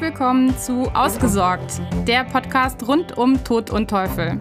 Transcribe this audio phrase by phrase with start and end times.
[0.00, 4.40] Willkommen zu Ausgesorgt, der Podcast rund um Tod und Teufel.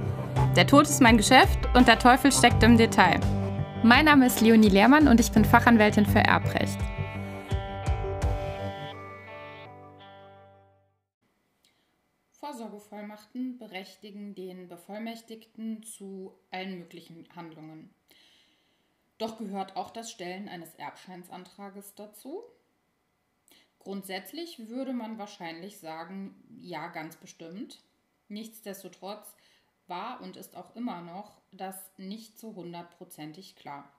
[0.55, 3.19] Der Tod ist mein Geschäft und der Teufel steckt im Detail.
[3.81, 6.77] Mein Name ist Leonie Lehrmann und ich bin Fachanwältin für Erbrecht.
[12.33, 17.89] Vorsorgevollmachten berechtigen den Bevollmächtigten zu allen möglichen Handlungen.
[19.17, 22.43] Doch gehört auch das Stellen eines Erbscheinsantrages dazu.
[23.87, 27.79] Grundsätzlich würde man wahrscheinlich sagen, ja, ganz bestimmt.
[28.27, 29.33] Nichtsdestotrotz
[29.87, 33.89] war und ist auch immer noch das nicht so hundertprozentig klar.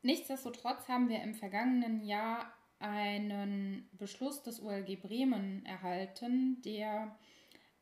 [0.00, 7.14] Nichtsdestotrotz haben wir im vergangenen Jahr einen Beschluss des OLG Bremen erhalten, der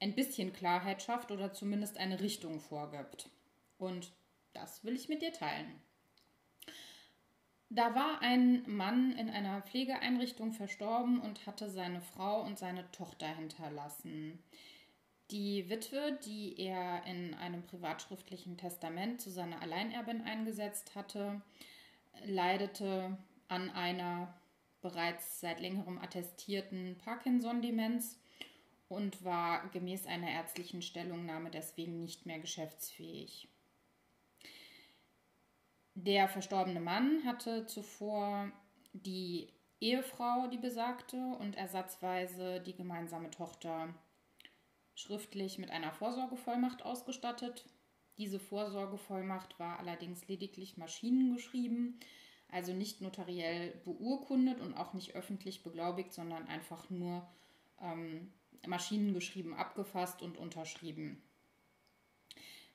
[0.00, 3.30] ein bisschen Klarheit schafft oder zumindest eine Richtung vorgibt.
[3.78, 4.10] Und
[4.54, 5.80] das will ich mit dir teilen.
[7.74, 13.26] Da war ein Mann in einer Pflegeeinrichtung verstorben und hatte seine Frau und seine Tochter
[13.26, 14.38] hinterlassen.
[15.32, 21.42] Die Witwe, die er in einem privatschriftlichen Testament zu seiner Alleinerbin eingesetzt hatte,
[22.24, 24.32] leidete an einer
[24.80, 28.20] bereits seit längerem attestierten Parkinson-Demenz
[28.88, 33.48] und war gemäß einer ärztlichen Stellungnahme deswegen nicht mehr geschäftsfähig.
[35.94, 38.50] Der verstorbene Mann hatte zuvor
[38.92, 39.48] die
[39.80, 43.94] Ehefrau, die besagte, und ersatzweise die gemeinsame Tochter
[44.94, 47.64] schriftlich mit einer Vorsorgevollmacht ausgestattet.
[48.18, 51.98] Diese Vorsorgevollmacht war allerdings lediglich maschinengeschrieben,
[52.48, 57.26] also nicht notariell beurkundet und auch nicht öffentlich beglaubigt, sondern einfach nur
[57.80, 58.32] ähm,
[58.66, 61.22] maschinengeschrieben abgefasst und unterschrieben.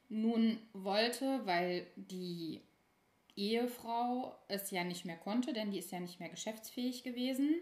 [0.10, 2.62] Nun wollte, weil die
[3.40, 7.56] Ehefrau es ja nicht mehr konnte, denn die ist ja nicht mehr geschäftsfähig gewesen,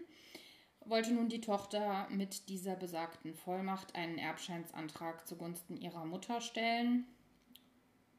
[0.84, 7.06] wollte nun die Tochter mit dieser besagten Vollmacht einen Erbscheinsantrag zugunsten ihrer Mutter stellen,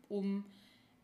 [0.08, 0.46] um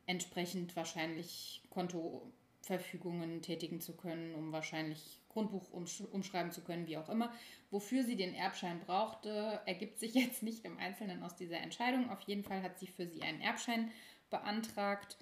[0.05, 7.33] entsprechend wahrscheinlich Kontoverfügungen tätigen zu können, um wahrscheinlich Grundbuch umschreiben zu können, wie auch immer.
[7.69, 12.09] Wofür sie den Erbschein brauchte, ergibt sich jetzt nicht im Einzelnen aus dieser Entscheidung.
[12.11, 13.91] Auf jeden Fall hat sie für sie einen Erbschein
[14.29, 15.17] beantragt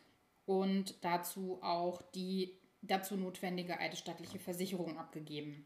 [0.45, 5.65] und dazu auch die dazu notwendige eidesstattliche Versicherung abgegeben.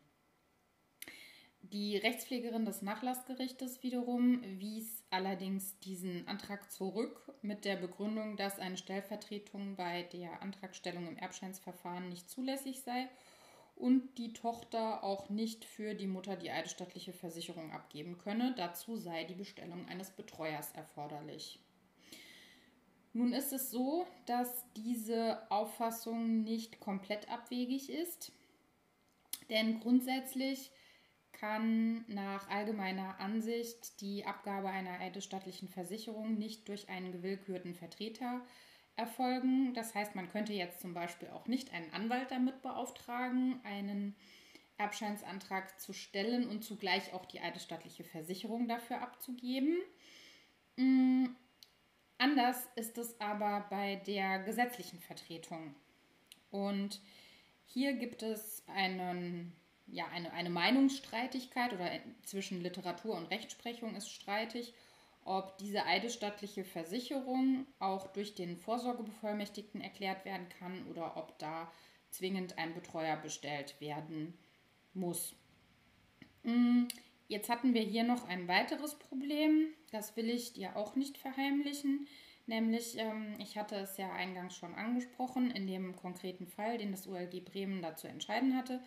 [1.61, 8.77] Die Rechtspflegerin des Nachlassgerichtes wiederum wies allerdings diesen Antrag zurück mit der Begründung, dass eine
[8.77, 13.09] Stellvertretung bei der Antragstellung im Erbscheinsverfahren nicht zulässig sei
[13.75, 18.53] und die Tochter auch nicht für die Mutter die eidesstattliche Versicherung abgeben könne.
[18.55, 21.59] Dazu sei die Bestellung eines Betreuers erforderlich.
[23.17, 28.31] Nun ist es so, dass diese Auffassung nicht komplett abwegig ist,
[29.49, 30.69] denn grundsätzlich
[31.31, 38.41] kann nach allgemeiner Ansicht die Abgabe einer eidesstattlichen Versicherung nicht durch einen gewillkürten Vertreter
[38.97, 39.73] erfolgen.
[39.73, 44.15] Das heißt, man könnte jetzt zum Beispiel auch nicht einen Anwalt damit beauftragen, einen
[44.77, 49.75] Erbscheinsantrag zu stellen und zugleich auch die eidesstattliche Versicherung dafür abzugeben.
[52.17, 55.75] Anders ist es aber bei der gesetzlichen Vertretung.
[56.49, 56.99] Und
[57.65, 59.53] hier gibt es einen,
[59.87, 61.89] ja, eine, eine Meinungsstreitigkeit oder
[62.23, 64.73] zwischen Literatur und Rechtsprechung ist streitig,
[65.25, 71.69] ob diese eidesstattliche Versicherung auch durch den Vorsorgebevollmächtigten erklärt werden kann oder ob da
[72.09, 74.37] zwingend ein Betreuer bestellt werden
[74.93, 75.35] muss.
[76.43, 76.87] Hm,
[77.27, 82.07] Jetzt hatten wir hier noch ein weiteres Problem, das will ich dir auch nicht verheimlichen.
[82.45, 87.05] Nämlich, ähm, ich hatte es ja eingangs schon angesprochen, in dem konkreten Fall, den das
[87.05, 88.81] OLG Bremen dazu entscheiden hatte,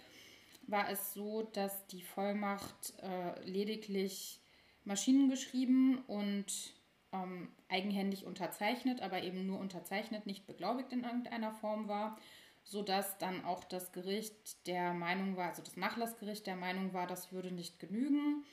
[0.67, 4.41] war es so, dass die Vollmacht äh, lediglich
[4.85, 6.75] maschinengeschrieben und
[7.13, 12.17] ähm, eigenhändig unterzeichnet, aber eben nur unterzeichnet, nicht beglaubigt in irgendeiner Form war
[12.65, 17.33] sodass dann auch das Gericht der Meinung war, also das Nachlassgericht der Meinung war, das
[17.33, 18.45] würde nicht genügen.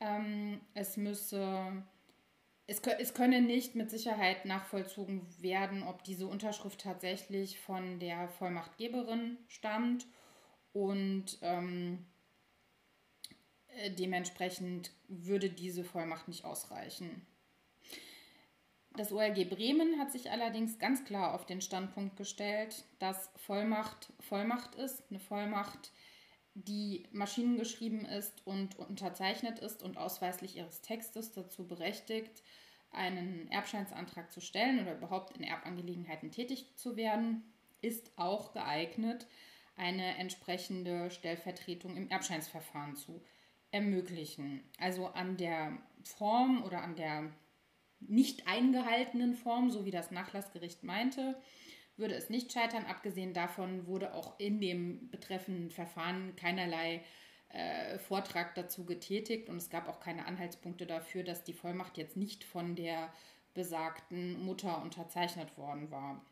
[0.00, 1.82] Ähm, es müsse,
[2.66, 9.38] es, es könne nicht mit Sicherheit nachvollzogen werden, ob diese Unterschrift tatsächlich von der Vollmachtgeberin
[9.48, 10.06] stammt
[10.72, 12.06] und ähm,
[13.78, 17.26] äh, dementsprechend würde diese Vollmacht nicht ausreichen.
[18.98, 24.74] Das OLG Bremen hat sich allerdings ganz klar auf den Standpunkt gestellt, dass Vollmacht Vollmacht
[24.74, 25.92] ist, eine Vollmacht,
[26.54, 32.42] die maschinengeschrieben ist und unterzeichnet ist und ausweislich ihres Textes dazu berechtigt,
[32.90, 37.44] einen Erbscheinsantrag zu stellen oder überhaupt in Erbangelegenheiten tätig zu werden,
[37.80, 39.28] ist auch geeignet,
[39.76, 43.22] eine entsprechende Stellvertretung im Erbscheinsverfahren zu
[43.70, 44.64] ermöglichen.
[44.80, 47.30] Also an der Form oder an der
[48.00, 51.40] nicht eingehaltenen Form, so wie das Nachlassgericht meinte,
[51.96, 52.86] würde es nicht scheitern.
[52.86, 57.02] Abgesehen davon wurde auch in dem betreffenden Verfahren keinerlei
[57.50, 62.16] äh, Vortrag dazu getätigt und es gab auch keine Anhaltspunkte dafür, dass die Vollmacht jetzt
[62.16, 63.12] nicht von der
[63.54, 66.24] besagten Mutter unterzeichnet worden war.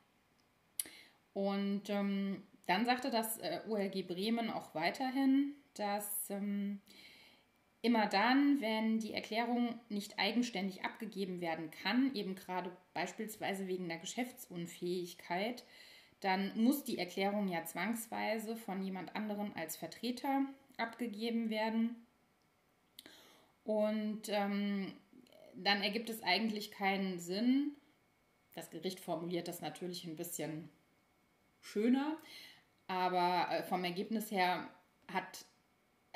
[1.32, 6.80] Und ähm, dann sagte das äh, OLG Bremen auch weiterhin, dass ähm,
[7.86, 13.98] immer dann, wenn die Erklärung nicht eigenständig abgegeben werden kann, eben gerade beispielsweise wegen der
[13.98, 15.64] Geschäftsunfähigkeit,
[16.18, 20.46] dann muss die Erklärung ja zwangsweise von jemand anderem als Vertreter
[20.76, 21.94] abgegeben werden.
[23.62, 24.92] Und ähm,
[25.54, 27.76] dann ergibt es eigentlich keinen Sinn.
[28.52, 30.70] Das Gericht formuliert das natürlich ein bisschen
[31.60, 32.16] schöner,
[32.88, 34.68] aber äh, vom Ergebnis her
[35.12, 35.44] hat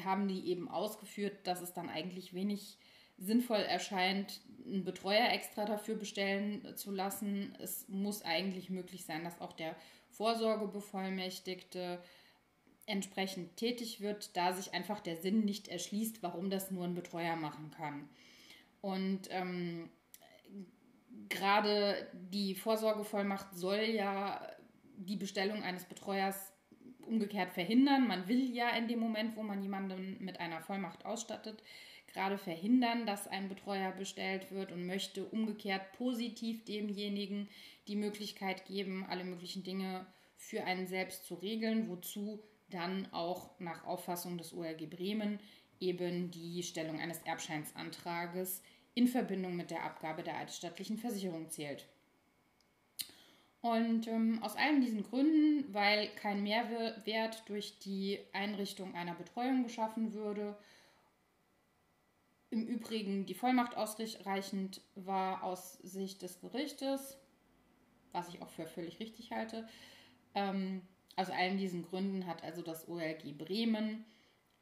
[0.05, 2.79] haben die eben ausgeführt, dass es dann eigentlich wenig
[3.19, 7.55] sinnvoll erscheint, einen Betreuer extra dafür bestellen zu lassen.
[7.61, 9.77] Es muss eigentlich möglich sein, dass auch der
[10.11, 12.03] Vorsorgebevollmächtigte
[12.87, 17.37] entsprechend tätig wird, da sich einfach der Sinn nicht erschließt, warum das nur ein Betreuer
[17.37, 18.09] machen kann.
[18.81, 19.91] Und ähm,
[21.29, 24.41] gerade die Vorsorgevollmacht soll ja
[24.97, 26.53] die Bestellung eines Betreuers
[27.07, 28.07] umgekehrt verhindern.
[28.07, 31.63] Man will ja in dem Moment, wo man jemanden mit einer Vollmacht ausstattet,
[32.13, 37.49] gerade verhindern, dass ein Betreuer bestellt wird und möchte umgekehrt positiv demjenigen
[37.89, 40.07] die Möglichkeit geben, alle möglichen Dinge
[40.37, 45.41] für einen selbst zu regeln, wozu dann auch nach Auffassung des OLG Bremen
[45.81, 48.63] eben die Stellung eines Erbscheinsantrages
[48.95, 51.87] in Verbindung mit der Abgabe der eidesstattlichen Versicherung zählt.
[53.63, 60.15] Und ähm, aus allen diesen Gründen, weil kein Mehrwert durch die Einrichtung einer Betreuung geschaffen
[60.15, 60.57] würde,
[62.49, 67.17] im Übrigen die Vollmacht ausreichend war aus Sicht des Gerichtes,
[68.13, 69.69] was ich auch für völlig richtig halte.
[70.35, 70.83] Ähm,
[71.17, 74.05] aus allen diesen Gründen hat also das OLG Bremen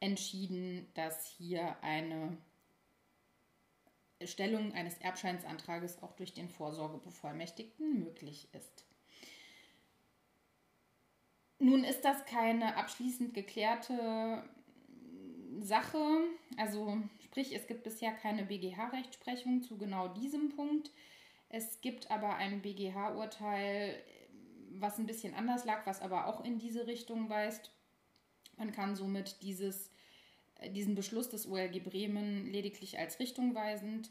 [0.00, 2.36] entschieden, dass hier eine
[4.24, 8.87] Stellung eines Erbscheinsantrages auch durch den Vorsorgebevollmächtigten möglich ist.
[11.58, 14.44] Nun ist das keine abschließend geklärte
[15.60, 15.98] Sache.
[16.56, 20.90] Also sprich, es gibt bisher keine BGH-Rechtsprechung zu genau diesem Punkt.
[21.48, 23.94] Es gibt aber ein BGH-Urteil,
[24.70, 27.72] was ein bisschen anders lag, was aber auch in diese Richtung weist.
[28.56, 29.90] Man kann somit dieses,
[30.74, 34.10] diesen Beschluss des OLG Bremen lediglich als richtungweisend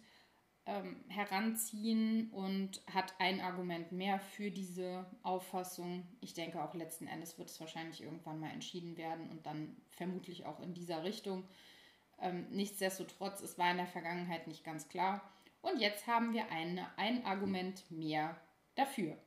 [0.67, 6.05] ähm, heranziehen und hat ein Argument mehr für diese Auffassung.
[6.19, 10.45] Ich denke auch letzten Endes wird es wahrscheinlich irgendwann mal entschieden werden und dann vermutlich
[10.45, 11.47] auch in dieser Richtung.
[12.19, 15.21] Ähm, nichtsdestotrotz, es war in der Vergangenheit nicht ganz klar.
[15.61, 18.39] Und jetzt haben wir eine, ein Argument mehr
[18.75, 19.17] dafür.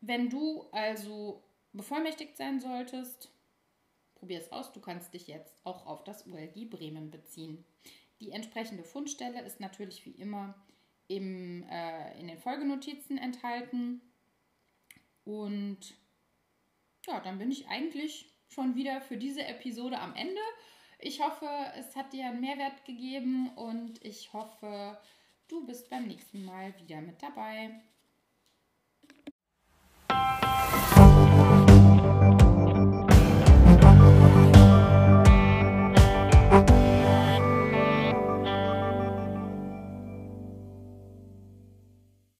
[0.00, 1.42] Wenn du also
[1.72, 3.30] bevollmächtigt sein solltest,
[4.18, 4.72] probier es aus.
[4.72, 7.64] Du kannst dich jetzt auch auf das ULG Bremen beziehen.
[8.20, 10.54] Die entsprechende Fundstelle ist natürlich wie immer
[11.06, 14.00] im, äh, in den Folgenotizen enthalten.
[15.24, 15.78] Und
[17.06, 20.40] ja, dann bin ich eigentlich schon wieder für diese Episode am Ende.
[20.98, 24.98] Ich hoffe, es hat dir einen Mehrwert gegeben und ich hoffe,
[25.46, 27.80] du bist beim nächsten Mal wieder mit dabei.